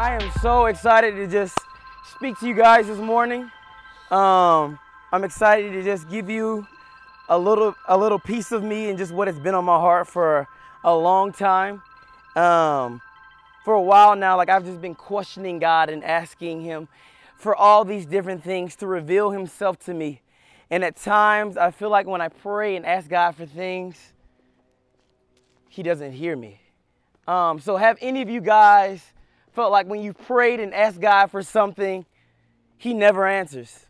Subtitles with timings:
[0.00, 1.58] I am so excited to just
[2.16, 3.42] speak to you guys this morning.
[4.10, 4.78] Um,
[5.12, 6.66] I'm excited to just give you
[7.28, 10.06] a little a little piece of me and just what has been on my heart
[10.08, 10.48] for
[10.84, 11.82] a long time.
[12.34, 13.02] Um,
[13.62, 16.88] for a while now, like I've just been questioning God and asking Him
[17.36, 20.22] for all these different things to reveal Himself to me.
[20.70, 24.14] And at times, I feel like when I pray and ask God for things,
[25.68, 26.58] He doesn't hear me.
[27.28, 29.12] Um, so, have any of you guys
[29.52, 32.06] felt like when you prayed and asked God for something,
[32.76, 33.86] He never answers?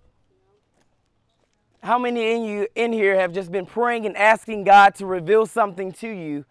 [1.83, 5.47] How many in you in here have just been praying and asking God to reveal
[5.47, 6.45] something to you,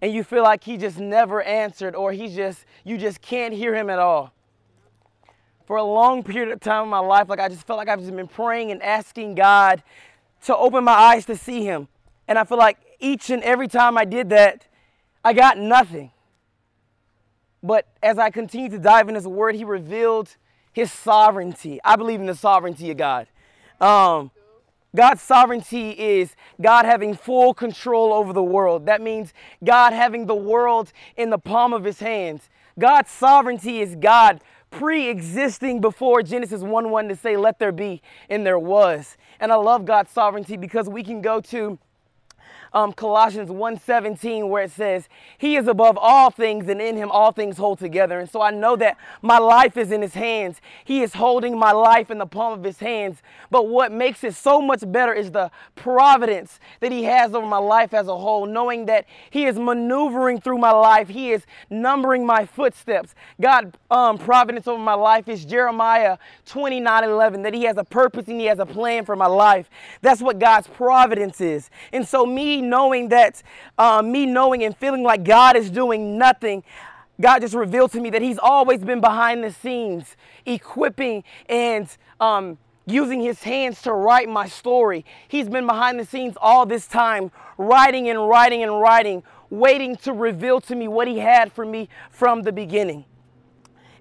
[0.00, 3.74] and you feel like He just never answered, or He just you just can't hear
[3.74, 4.32] Him at all?
[5.66, 8.00] For a long period of time in my life, like I just felt like I've
[8.00, 9.82] just been praying and asking God
[10.44, 11.88] to open my eyes to see Him,
[12.26, 14.66] and I feel like each and every time I did that,
[15.24, 16.10] I got nothing.
[17.62, 20.36] But as I continued to dive in His Word, He revealed
[20.72, 21.80] His sovereignty.
[21.84, 23.26] I believe in the sovereignty of God.
[23.80, 24.30] Um,
[24.96, 28.86] God's sovereignty is God having full control over the world.
[28.86, 32.48] That means God having the world in the palm of His hands.
[32.78, 38.02] God's sovereignty is God pre existing before Genesis 1 1 to say, Let there be,
[38.28, 39.16] and there was.
[39.40, 41.78] And I love God's sovereignty because we can go to
[42.72, 47.32] um, Colossians 1:17 where it says, "He is above all things, and in Him all
[47.32, 50.60] things hold together." And so I know that my life is in His hands.
[50.84, 53.22] He is holding my life in the palm of His hands.
[53.50, 57.58] But what makes it so much better is the providence that He has over my
[57.58, 61.08] life as a whole, knowing that He is maneuvering through my life.
[61.08, 63.14] He is numbering my footsteps.
[63.40, 68.40] God, um, providence over my life is Jeremiah 29:11 that He has a purpose and
[68.40, 69.70] He has a plan for my life.
[70.02, 71.70] That's what God's providence is.
[71.92, 73.42] And so me knowing that,
[73.76, 76.62] uh, me knowing and feeling like God is doing nothing,
[77.20, 80.16] God just revealed to me that He's always been behind the scenes,
[80.46, 81.88] equipping and
[82.20, 85.04] um, using His hands to write my story.
[85.26, 90.12] He's been behind the scenes all this time, writing and writing and writing, waiting to
[90.12, 93.04] reveal to me what He had for me from the beginning.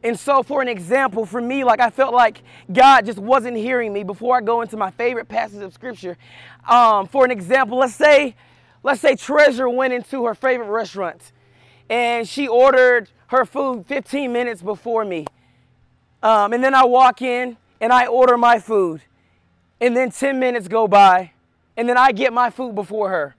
[0.03, 3.91] And so, for an example, for me, like I felt like God just wasn't hearing
[3.91, 6.17] me before I go into my favorite passage of scripture.
[6.67, 8.35] Um, for an example, let's say
[8.83, 11.31] Let's say Treasure went into her favorite restaurant
[11.89, 15.25] and she ordered her food 15 minutes before me.
[16.23, 19.01] Um, and then I walk in and I order my food.
[19.79, 21.31] And then 10 minutes go by
[21.75, 23.35] and then I get my food before her.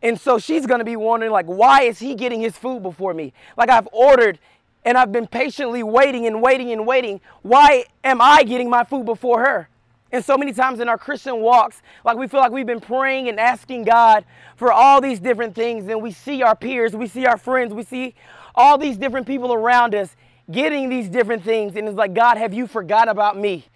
[0.00, 3.32] And so she's gonna be wondering, like, why is he getting his food before me?
[3.56, 4.38] Like, I've ordered
[4.84, 7.20] and I've been patiently waiting and waiting and waiting.
[7.42, 9.68] Why am I getting my food before her?
[10.10, 13.28] And so many times in our Christian walks, like we feel like we've been praying
[13.28, 14.24] and asking God
[14.56, 17.82] for all these different things, and we see our peers, we see our friends, we
[17.82, 18.14] see
[18.54, 20.16] all these different people around us
[20.50, 23.66] getting these different things, and it's like, God, have you forgot about me?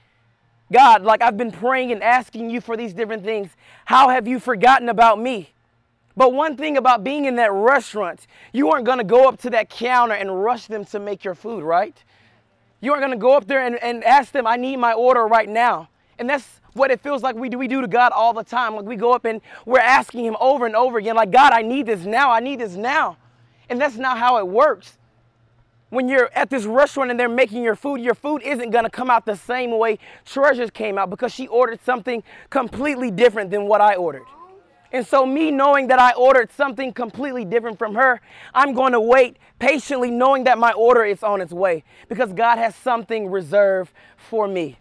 [0.72, 3.50] God, like I've been praying and asking you for these different things.
[3.84, 5.50] How have you forgotten about me?
[6.16, 9.68] But one thing about being in that restaurant, you aren't gonna go up to that
[9.68, 12.02] counter and rush them to make your food, right?
[12.80, 15.48] You aren't gonna go up there and, and ask them, I need my order right
[15.48, 15.88] now.
[16.18, 18.76] And that's what it feels like we do we do to God all the time.
[18.76, 21.62] Like we go up and we're asking him over and over again like God, I
[21.62, 22.30] need this now.
[22.30, 23.16] I need this now.
[23.68, 24.98] And that's not how it works.
[25.90, 29.10] When you're at this restaurant and they're making your food, your food isn't to come
[29.10, 33.82] out the same way Treasures came out because she ordered something completely different than what
[33.82, 34.24] I ordered.
[34.92, 38.20] And so, me knowing that I ordered something completely different from her,
[38.52, 42.58] I'm going to wait patiently, knowing that my order is on its way because God
[42.58, 44.78] has something reserved for me.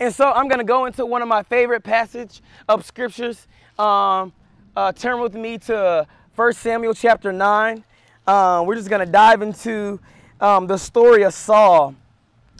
[0.00, 3.48] And so I'm going to go into one of my favorite passage of scriptures.
[3.78, 4.32] Um,
[4.76, 7.84] uh, turn with me to 1 Samuel chapter 9.
[8.26, 9.98] Um, we're just going to dive into
[10.40, 11.96] um, the story of Saul.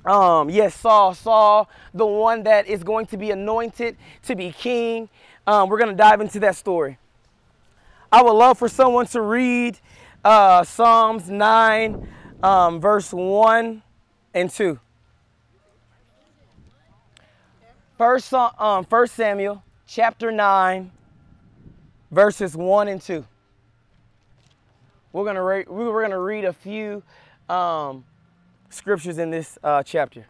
[0.04, 5.08] Um, yes, Saul, Saul, the one that is going to be anointed to be king.
[5.46, 6.98] Um, we're going to dive into that story.
[8.10, 9.78] I would love for someone to read
[10.24, 12.08] uh, Psalms 9,
[12.42, 13.82] um, verse 1
[14.34, 14.80] and 2.
[17.98, 20.92] First, um, First Samuel chapter 9,
[22.12, 23.26] verses 1 and 2.
[25.12, 27.02] We're going to re- we're to read a few
[27.48, 28.04] um,
[28.70, 30.26] scriptures in this uh, chapter.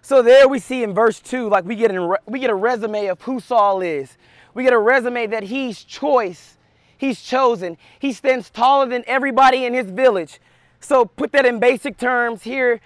[0.00, 3.08] So there we see in verse 2, like we get, re- we get a resume
[3.08, 4.16] of who Saul is.
[4.54, 6.56] We get a resume that he's choice,
[6.96, 7.76] he's chosen.
[7.98, 10.40] He stands taller than everybody in his village.
[10.80, 12.80] So put that in basic terms here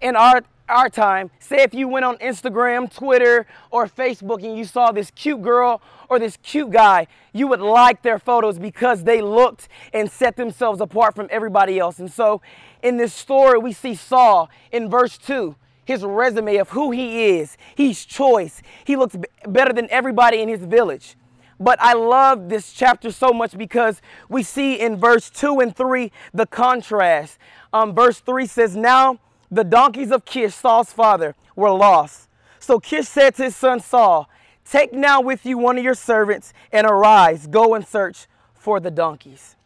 [0.00, 4.64] in our our time, say if you went on Instagram, Twitter, or Facebook and you
[4.64, 9.20] saw this cute girl or this cute guy, you would like their photos because they
[9.20, 11.98] looked and set themselves apart from everybody else.
[11.98, 12.40] And so
[12.82, 15.56] in this story, we see Saul in verse 2
[15.90, 17.56] his resume of who he is.
[17.74, 18.62] He's choice.
[18.84, 19.16] He looks
[19.48, 21.16] better than everybody in his village.
[21.58, 26.12] But I love this chapter so much because we see in verse 2 and 3
[26.32, 27.38] the contrast.
[27.72, 29.18] Um, verse 3 says, Now
[29.50, 32.28] the donkeys of Kish, Saul's father, were lost.
[32.58, 34.28] So Kish said to his son Saul,
[34.64, 38.90] Take now with you one of your servants and arise, go and search for the
[38.90, 39.56] donkeys.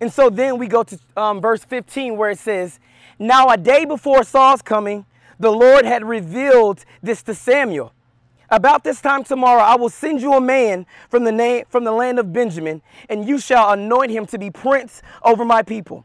[0.00, 2.78] And so then we go to um, verse 15 where it says,
[3.18, 5.04] Now a day before Saul's coming,
[5.38, 7.92] the Lord had revealed this to Samuel.
[8.48, 11.92] About this time tomorrow, I will send you a man from the name from the
[11.92, 16.04] land of Benjamin, and you shall anoint him to be prince over my people.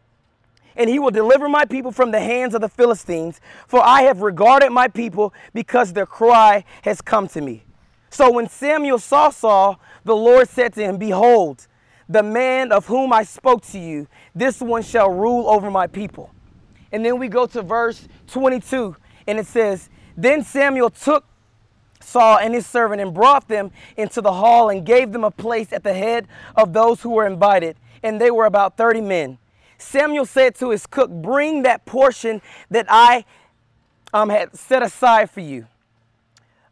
[0.76, 4.22] And he will deliver my people from the hands of the Philistines, for I have
[4.22, 7.64] regarded my people because their cry has come to me.
[8.10, 11.68] So when Samuel saw Saul, the Lord said to him, Behold,
[12.10, 16.30] the man of whom I spoke to you, this one shall rule over my people.
[16.92, 18.96] And then we go to verse 22,
[19.28, 21.26] and it says, Then Samuel took
[22.02, 25.72] Saul and his servant and brought them into the hall and gave them a place
[25.72, 27.78] at the head of those who were invited.
[28.04, 29.38] And they were about 30 men.
[29.82, 33.26] Samuel said to his cook, Bring that portion that I
[34.14, 35.68] um, had set aside for you.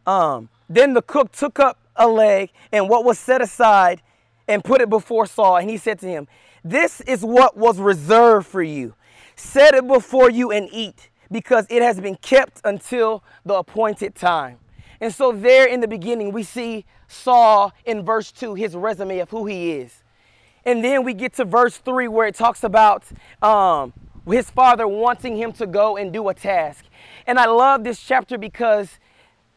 [0.05, 4.01] Um, then the cook took up a leg and what was set aside
[4.47, 5.57] and put it before Saul.
[5.57, 6.27] And he said to him,
[6.63, 8.95] This is what was reserved for you.
[9.35, 14.57] Set it before you and eat, because it has been kept until the appointed time.
[14.99, 19.29] And so, there in the beginning, we see Saul in verse 2, his resume of
[19.29, 20.03] who he is.
[20.69, 23.03] And then we get to verse 3, where it talks about
[23.41, 23.91] um,
[24.27, 26.85] his father wanting him to go and do a task.
[27.25, 28.99] And I love this chapter because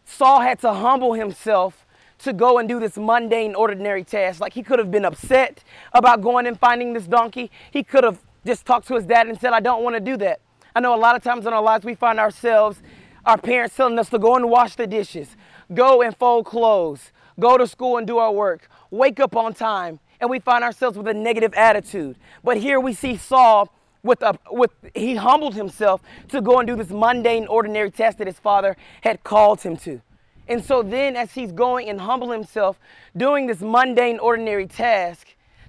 [0.07, 1.85] Saul had to humble himself
[2.21, 4.41] to go and do this mundane, ordinary task.
[4.41, 5.63] Like he could have been upset
[5.93, 7.51] about going and finding this donkey.
[7.71, 10.17] He could have just talked to his dad and said, I don't want to do
[10.17, 10.41] that.
[10.75, 12.81] I know a lot of times in our lives we find ourselves
[13.27, 15.37] our parents telling us to go and wash the dishes,
[15.75, 20.01] go and fold clothes, go to school and do our work, wake up on time,
[20.23, 22.17] and we find ourselves with a negative attitude.
[22.45, 23.69] But here we see Saul
[24.05, 28.29] with a with he humbled himself to go and do this mundane ordinary task that
[28.29, 30.01] his father had called him to.
[30.47, 32.79] And so then as he's going and humble himself
[33.17, 35.27] doing this mundane ordinary task,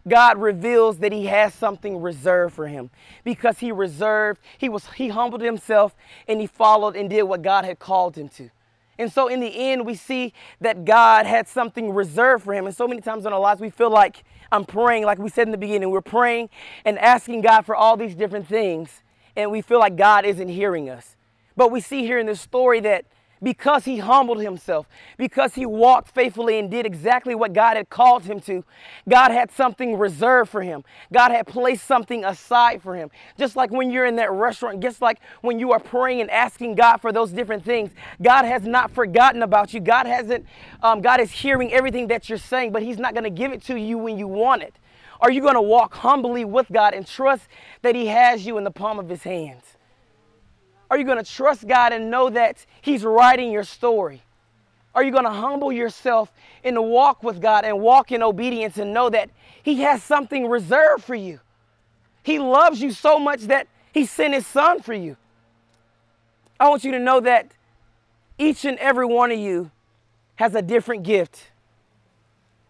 [0.07, 2.91] God reveals that he has something reserved for him
[3.23, 5.95] because he reserved, he was he humbled himself
[6.27, 8.51] and he followed and did what God had called him to.
[9.00, 12.67] And so in the end, we see that God had something reserved for him.
[12.67, 14.23] And so many times in our lives, we feel like
[14.53, 16.50] I'm praying, like we said in the beginning, we're praying
[16.85, 19.01] and asking God for all these different things,
[19.35, 21.15] and we feel like God isn't hearing us.
[21.57, 23.05] But we see here in this story that
[23.43, 24.87] because he humbled himself,
[25.17, 28.63] because he walked faithfully and did exactly what God had called him to,
[29.07, 30.83] God had something reserved for him.
[31.11, 33.11] God had placed something aside for him.
[33.37, 36.75] Just like when you're in that restaurant, just like when you are praying and asking
[36.75, 37.91] God for those different things,
[38.21, 39.81] God has not forgotten about you.
[39.81, 40.45] God hasn't,
[40.81, 43.61] um, God is hearing everything that you're saying, but he's not going to give it
[43.65, 44.75] to you when you want it.
[45.19, 47.47] Are you going to walk humbly with God and trust
[47.81, 49.63] that he has you in the palm of his hands?
[50.93, 54.21] Are you going to trust God and know that He's writing your story?
[54.93, 56.31] Are you going to humble yourself
[56.63, 59.31] in the walk with God and walk in obedience and know that
[59.63, 61.39] He has something reserved for you?
[62.21, 65.17] He loves you so much that He sent His Son for you.
[66.59, 67.53] I want you to know that
[68.38, 69.71] each and every one of you
[70.35, 71.50] has a different gift.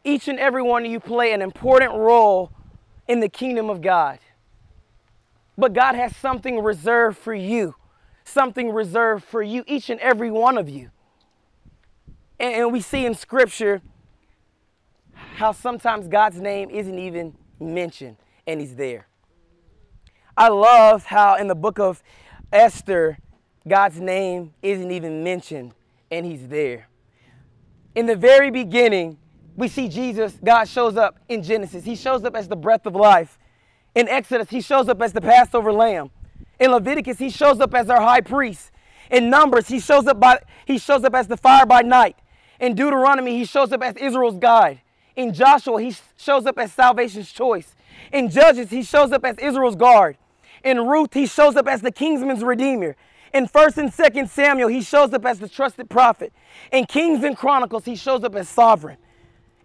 [0.06, 2.54] Each and every one of you play an important role
[3.06, 4.20] in the kingdom of God.
[5.58, 7.76] But God has something reserved for you
[8.24, 10.92] something reserved for you, each and every one of you.
[12.40, 13.82] And, and we see in Scripture
[15.36, 19.08] how sometimes God's name isn't even mentioned and He's there.
[20.36, 22.02] I love how in the book of
[22.52, 23.18] Esther,
[23.68, 25.74] God's name isn't even mentioned
[26.12, 26.88] and He's there.
[27.96, 29.18] In the very beginning,
[29.56, 31.84] we see Jesus, God shows up in Genesis.
[31.84, 33.38] He shows up as the breath of life.
[33.94, 36.10] In Exodus, He shows up as the Passover lamb.
[36.60, 38.72] In Leviticus, he shows up as our high priest.
[39.10, 42.18] In Numbers, he shows up by he shows up as the fire by night.
[42.60, 44.82] In Deuteronomy, he shows up as Israel's guide.
[45.16, 47.76] In Joshua, he shows up as salvation's choice.
[48.12, 50.18] In Judges, he shows up as Israel's guard.
[50.64, 52.96] In Ruth, he shows up as the kinsman's redeemer.
[53.34, 56.32] In 1st and 2nd Samuel, he shows up as the trusted prophet.
[56.72, 58.98] In Kings and Chronicles, he shows up as sovereign.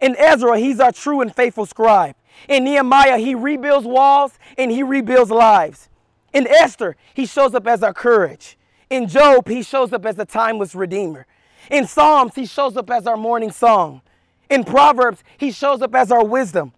[0.00, 2.14] In Ezra, he's our true and faithful scribe.
[2.48, 5.88] In Nehemiah, he rebuilds walls and he rebuilds lives.
[6.32, 8.58] In Esther, he shows up as our courage.
[8.90, 11.26] In Job, he shows up as a timeless redeemer.
[11.70, 14.02] In Psalms, he shows up as our morning song.
[14.50, 16.72] In Proverbs, he shows up as our wisdom.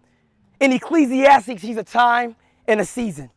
[0.59, 2.35] In Ecclesiastics, he's a time
[2.67, 3.29] and a season.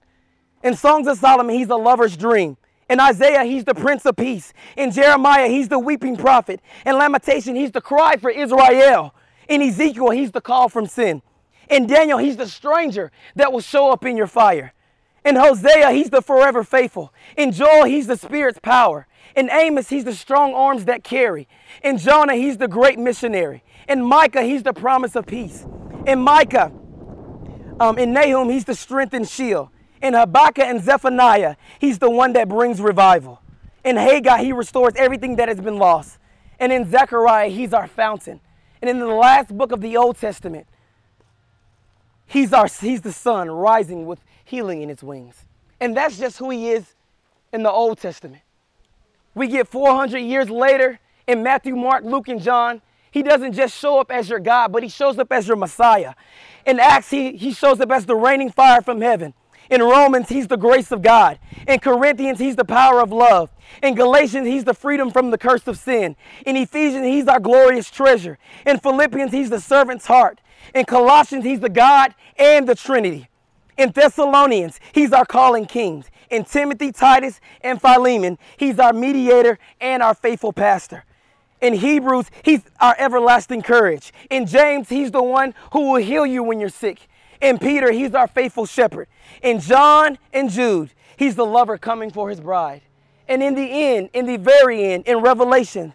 [0.62, 2.56] In Songs of Solomon, he's a lover's dream.
[2.88, 4.52] In Isaiah, he's the Prince of Peace.
[4.76, 6.60] In Jeremiah, he's the weeping prophet.
[6.84, 9.14] In Lamentation, he's the cry for Israel.
[9.48, 11.22] In Ezekiel, he's the call from sin.
[11.70, 14.74] In Daniel, he's the stranger that will show up in your fire.
[15.24, 17.12] In Hosea, he's the forever faithful.
[17.36, 19.06] In Joel, he's the Spirit's power.
[19.34, 21.48] In Amos, he's the strong arms that carry.
[21.82, 23.62] In Jonah, he's the great missionary.
[23.88, 25.66] In Micah, he's the promise of peace.
[26.06, 26.70] In Micah,
[27.80, 29.70] um, in Nahum, he's the strength and shield.
[30.02, 33.40] In Habakkuk and Zephaniah, he's the one that brings revival.
[33.84, 36.18] In Haggai, he restores everything that has been lost.
[36.58, 38.40] And in Zechariah, he's our fountain.
[38.80, 40.66] And in the last book of the Old Testament,
[42.26, 45.44] he's, our, he's the sun rising with healing in its wings.
[45.80, 46.94] And that's just who he is
[47.52, 48.42] in the Old Testament.
[49.34, 52.82] We get 400 years later in Matthew, Mark, Luke, and John.
[53.10, 56.14] He doesn't just show up as your God, but he shows up as your Messiah.
[56.66, 59.34] In Acts, he, he shows up as the raining fire from heaven.
[59.70, 61.38] In Romans, he's the grace of God.
[61.66, 63.50] In Corinthians, he's the power of love.
[63.82, 66.16] In Galatians, he's the freedom from the curse of sin.
[66.46, 68.38] In Ephesians, he's our glorious treasure.
[68.66, 70.40] In Philippians, he's the servant's heart.
[70.74, 73.28] In Colossians, he's the God and the Trinity.
[73.76, 76.06] In Thessalonians, he's our calling kings.
[76.30, 81.04] In Timothy, Titus, and Philemon, he's our mediator and our faithful pastor.
[81.60, 84.12] In Hebrews, he's our everlasting courage.
[84.30, 87.08] In James, he's the one who will heal you when you're sick.
[87.44, 89.06] In Peter, he's our faithful shepherd.
[89.42, 92.80] In John and Jude, he's the lover coming for his bride.
[93.28, 95.92] And in the end, in the very end, in Revelation,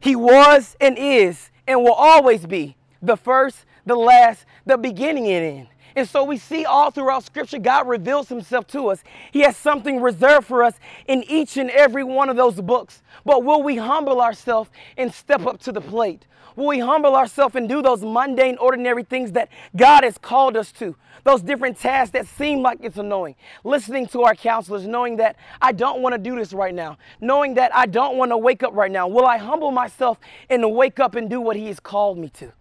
[0.00, 5.60] he was and is and will always be the first, the last, the beginning and
[5.60, 5.68] end.
[5.96, 9.02] And so we see all throughout Scripture, God reveals Himself to us.
[9.30, 10.74] He has something reserved for us
[11.06, 13.02] in each and every one of those books.
[13.24, 16.26] But will we humble ourselves and step up to the plate?
[16.56, 20.70] Will we humble ourselves and do those mundane, ordinary things that God has called us
[20.72, 20.96] to?
[21.24, 23.36] Those different tasks that seem like it's annoying.
[23.64, 27.54] Listening to our counselors, knowing that I don't want to do this right now, knowing
[27.54, 29.06] that I don't want to wake up right now.
[29.06, 30.18] Will I humble myself
[30.50, 32.52] and wake up and do what He has called me to?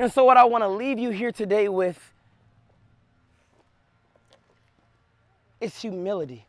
[0.00, 2.14] And so, what I want to leave you here today with
[5.60, 6.46] is humility.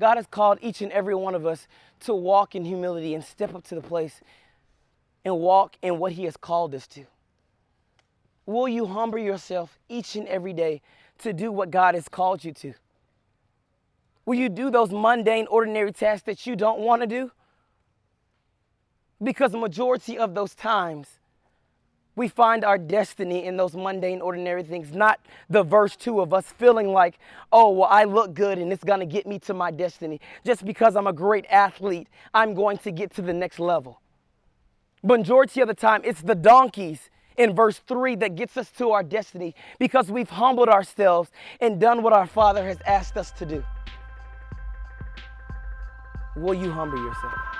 [0.00, 1.68] God has called each and every one of us
[2.00, 4.22] to walk in humility and step up to the place
[5.24, 7.04] and walk in what He has called us to.
[8.44, 10.82] Will you humble yourself each and every day
[11.18, 12.74] to do what God has called you to?
[14.26, 17.30] Will you do those mundane, ordinary tasks that you don't want to do?
[19.22, 21.19] Because the majority of those times,
[22.20, 26.44] we find our destiny in those mundane, ordinary things, not the verse two of us
[26.58, 27.18] feeling like,
[27.50, 30.20] oh, well, I look good and it's to get me to my destiny.
[30.44, 34.02] Just because I'm a great athlete, I'm going to get to the next level.
[35.02, 37.08] Majority of the time, it's the donkeys
[37.38, 42.02] in verse 3 that gets us to our destiny because we've humbled ourselves and done
[42.02, 43.64] what our Father has asked us to do.
[46.36, 47.59] Will you humble yourself?